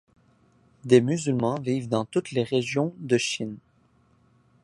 [0.83, 3.57] Des musulmans vivent dans toutes les régions de Chine.